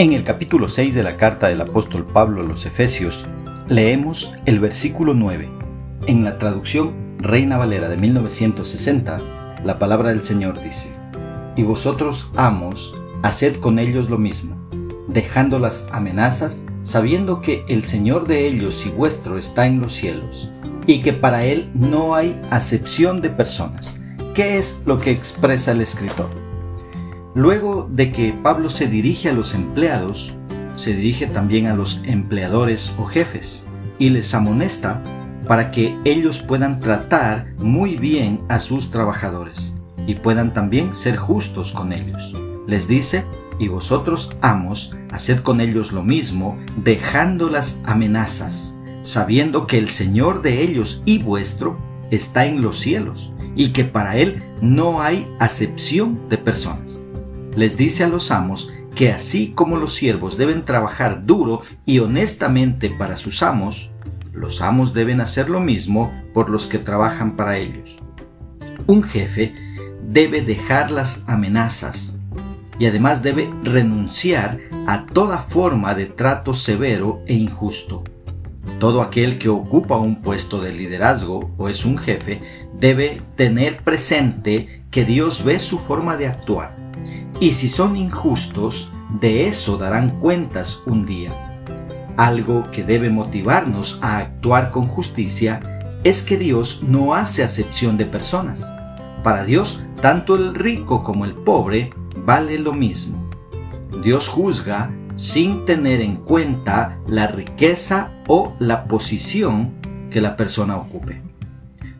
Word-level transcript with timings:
En 0.00 0.14
el 0.14 0.24
capítulo 0.24 0.70
6 0.70 0.94
de 0.94 1.02
la 1.02 1.18
carta 1.18 1.48
del 1.48 1.60
apóstol 1.60 2.06
Pablo 2.06 2.40
a 2.40 2.42
los 2.42 2.64
Efesios, 2.64 3.26
leemos 3.68 4.32
el 4.46 4.58
versículo 4.58 5.12
9. 5.12 5.50
En 6.06 6.24
la 6.24 6.38
traducción 6.38 7.18
Reina 7.18 7.58
Valera 7.58 7.86
de 7.90 7.98
1960, 7.98 9.20
la 9.62 9.78
palabra 9.78 10.08
del 10.08 10.24
Señor 10.24 10.58
dice, 10.62 10.88
Y 11.54 11.64
vosotros, 11.64 12.30
amos, 12.36 12.98
haced 13.20 13.56
con 13.56 13.78
ellos 13.78 14.08
lo 14.08 14.16
mismo, 14.16 14.56
dejando 15.06 15.58
las 15.58 15.86
amenazas, 15.92 16.64
sabiendo 16.80 17.42
que 17.42 17.66
el 17.68 17.84
Señor 17.84 18.26
de 18.26 18.46
ellos 18.46 18.86
y 18.86 18.88
vuestro 18.88 19.36
está 19.36 19.66
en 19.66 19.82
los 19.82 19.92
cielos, 19.92 20.50
y 20.86 21.02
que 21.02 21.12
para 21.12 21.44
Él 21.44 21.70
no 21.74 22.14
hay 22.14 22.40
acepción 22.48 23.20
de 23.20 23.28
personas. 23.28 23.98
¿Qué 24.34 24.56
es 24.56 24.80
lo 24.86 24.98
que 24.98 25.10
expresa 25.10 25.72
el 25.72 25.82
escritor? 25.82 26.49
Luego 27.34 27.88
de 27.88 28.10
que 28.10 28.32
Pablo 28.32 28.68
se 28.68 28.88
dirige 28.88 29.28
a 29.28 29.32
los 29.32 29.54
empleados, 29.54 30.34
se 30.74 30.94
dirige 30.94 31.28
también 31.28 31.68
a 31.68 31.74
los 31.74 32.02
empleadores 32.04 32.92
o 32.98 33.04
jefes 33.04 33.66
y 34.00 34.08
les 34.08 34.34
amonesta 34.34 35.00
para 35.46 35.70
que 35.70 35.96
ellos 36.04 36.40
puedan 36.40 36.80
tratar 36.80 37.52
muy 37.56 37.96
bien 37.96 38.40
a 38.48 38.58
sus 38.58 38.90
trabajadores 38.90 39.74
y 40.08 40.16
puedan 40.16 40.52
también 40.52 40.92
ser 40.92 41.16
justos 41.16 41.72
con 41.72 41.92
ellos. 41.92 42.34
Les 42.66 42.88
dice, 42.88 43.24
y 43.60 43.68
vosotros 43.68 44.34
amos, 44.40 44.96
haced 45.12 45.40
con 45.40 45.60
ellos 45.60 45.92
lo 45.92 46.02
mismo, 46.02 46.58
dejando 46.82 47.48
las 47.48 47.80
amenazas, 47.84 48.76
sabiendo 49.02 49.68
que 49.68 49.78
el 49.78 49.88
Señor 49.88 50.42
de 50.42 50.62
ellos 50.62 51.02
y 51.04 51.18
vuestro 51.18 51.78
está 52.10 52.46
en 52.46 52.60
los 52.60 52.80
cielos, 52.80 53.32
y 53.54 53.68
que 53.68 53.84
para 53.84 54.16
Él 54.16 54.42
no 54.60 55.00
hay 55.00 55.28
acepción 55.38 56.28
de 56.28 56.38
personas 56.38 56.99
les 57.56 57.76
dice 57.76 58.04
a 58.04 58.08
los 58.08 58.30
amos 58.30 58.70
que 58.94 59.10
así 59.10 59.52
como 59.54 59.76
los 59.76 59.94
siervos 59.94 60.36
deben 60.36 60.64
trabajar 60.64 61.24
duro 61.26 61.62
y 61.86 62.00
honestamente 62.00 62.90
para 62.90 63.16
sus 63.16 63.42
amos, 63.42 63.90
los 64.32 64.62
amos 64.62 64.94
deben 64.94 65.20
hacer 65.20 65.50
lo 65.50 65.60
mismo 65.60 66.12
por 66.34 66.50
los 66.50 66.66
que 66.66 66.78
trabajan 66.78 67.36
para 67.36 67.58
ellos. 67.58 67.98
Un 68.86 69.02
jefe 69.02 69.54
debe 70.02 70.42
dejar 70.42 70.90
las 70.90 71.24
amenazas 71.28 72.18
y 72.78 72.86
además 72.86 73.22
debe 73.22 73.50
renunciar 73.62 74.58
a 74.86 75.04
toda 75.06 75.38
forma 75.38 75.94
de 75.94 76.06
trato 76.06 76.54
severo 76.54 77.22
e 77.26 77.34
injusto. 77.34 78.04
Todo 78.78 79.02
aquel 79.02 79.38
que 79.38 79.48
ocupa 79.48 79.96
un 79.96 80.22
puesto 80.22 80.60
de 80.60 80.72
liderazgo 80.72 81.50
o 81.56 81.68
es 81.68 81.84
un 81.84 81.98
jefe 81.98 82.40
debe 82.74 83.20
tener 83.36 83.78
presente 83.78 84.82
que 84.90 85.04
Dios 85.04 85.44
ve 85.44 85.58
su 85.58 85.78
forma 85.78 86.16
de 86.16 86.26
actuar 86.26 86.80
y 87.40 87.52
si 87.52 87.70
son 87.70 87.96
injustos, 87.96 88.92
de 89.18 89.48
eso 89.48 89.78
darán 89.78 90.20
cuentas 90.20 90.82
un 90.86 91.06
día. 91.06 91.32
Algo 92.18 92.70
que 92.70 92.84
debe 92.84 93.08
motivarnos 93.08 93.98
a 94.02 94.18
actuar 94.18 94.70
con 94.70 94.86
justicia 94.86 95.60
es 96.04 96.22
que 96.22 96.36
Dios 96.36 96.82
no 96.86 97.14
hace 97.14 97.42
acepción 97.42 97.96
de 97.96 98.04
personas. 98.04 98.60
Para 99.24 99.44
Dios, 99.44 99.82
tanto 100.02 100.36
el 100.36 100.54
rico 100.54 101.02
como 101.02 101.24
el 101.24 101.34
pobre 101.34 101.94
vale 102.14 102.58
lo 102.58 102.74
mismo. 102.74 103.30
Dios 104.02 104.28
juzga 104.28 104.90
sin 105.16 105.64
tener 105.64 106.00
en 106.00 106.16
cuenta 106.16 106.98
la 107.06 107.26
riqueza 107.26 108.12
o 108.28 108.54
la 108.58 108.84
posición 108.84 109.72
que 110.10 110.20
la 110.20 110.36
persona 110.36 110.76
ocupe. 110.76 111.22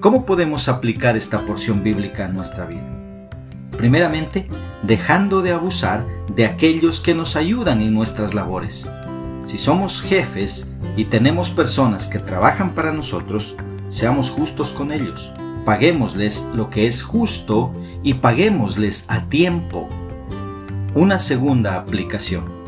¿Cómo 0.00 0.26
podemos 0.26 0.68
aplicar 0.68 1.16
esta 1.16 1.40
porción 1.40 1.82
bíblica 1.82 2.26
en 2.26 2.34
nuestra 2.34 2.66
vida? 2.66 2.84
Primeramente, 3.76 4.48
dejando 4.82 5.42
de 5.42 5.52
abusar 5.52 6.06
de 6.34 6.46
aquellos 6.46 7.00
que 7.00 7.14
nos 7.14 7.36
ayudan 7.36 7.80
en 7.80 7.92
nuestras 7.92 8.34
labores. 8.34 8.90
Si 9.46 9.58
somos 9.58 10.00
jefes 10.02 10.72
y 10.96 11.06
tenemos 11.06 11.50
personas 11.50 12.08
que 12.08 12.18
trabajan 12.18 12.74
para 12.74 12.92
nosotros, 12.92 13.56
seamos 13.88 14.30
justos 14.30 14.72
con 14.72 14.92
ellos. 14.92 15.32
Paguémosles 15.64 16.46
lo 16.54 16.70
que 16.70 16.86
es 16.86 17.02
justo 17.02 17.72
y 18.02 18.14
paguémosles 18.14 19.06
a 19.08 19.28
tiempo. 19.28 19.88
Una 20.94 21.18
segunda 21.18 21.76
aplicación. 21.76 22.65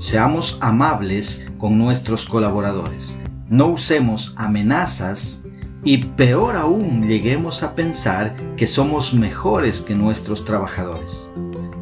Seamos 0.00 0.56
amables 0.62 1.46
con 1.58 1.76
nuestros 1.76 2.24
colaboradores. 2.24 3.20
No 3.50 3.66
usemos 3.66 4.32
amenazas 4.38 5.44
y 5.84 5.98
peor 5.98 6.56
aún 6.56 7.06
lleguemos 7.06 7.62
a 7.62 7.74
pensar 7.74 8.34
que 8.56 8.66
somos 8.66 9.12
mejores 9.12 9.82
que 9.82 9.94
nuestros 9.94 10.46
trabajadores. 10.46 11.30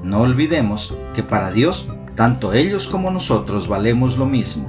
No 0.03 0.23
olvidemos 0.23 0.97
que 1.15 1.23
para 1.23 1.53
Dios 1.53 1.87
tanto 2.17 2.55
ellos 2.55 2.89
como 2.89 3.13
nosotros 3.13 3.69
valemos 3.69 4.19
lo 4.19 4.27
mismo. 4.27 4.69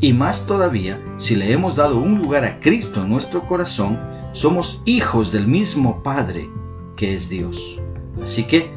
Y 0.00 0.14
más 0.14 0.46
todavía, 0.46 0.98
si 1.18 1.36
le 1.36 1.52
hemos 1.52 1.76
dado 1.76 1.98
un 1.98 2.16
lugar 2.16 2.46
a 2.46 2.60
Cristo 2.60 3.02
en 3.02 3.10
nuestro 3.10 3.46
corazón, 3.46 4.00
somos 4.32 4.80
hijos 4.86 5.30
del 5.32 5.46
mismo 5.46 6.02
Padre 6.02 6.48
que 6.96 7.12
es 7.12 7.28
Dios. 7.28 7.78
Así 8.22 8.44
que 8.44 8.72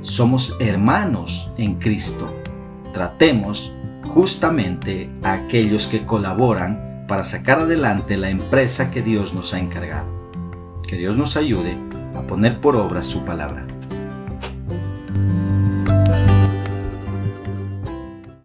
somos 0.00 0.56
hermanos 0.58 1.52
en 1.56 1.76
Cristo. 1.76 2.28
Tratemos 2.94 3.74
justamente 4.04 5.10
a 5.24 5.32
aquellos 5.32 5.88
que 5.88 6.06
colaboran 6.06 7.04
para 7.08 7.24
sacar 7.24 7.58
adelante 7.58 8.16
la 8.16 8.30
empresa 8.30 8.92
que 8.92 9.02
Dios 9.02 9.34
nos 9.34 9.52
ha 9.52 9.58
encargado. 9.58 10.06
Que 10.86 10.96
Dios 10.96 11.16
nos 11.16 11.36
ayude 11.36 11.76
a 12.14 12.22
poner 12.22 12.60
por 12.60 12.76
obra 12.76 13.02
su 13.02 13.24
palabra. 13.24 13.66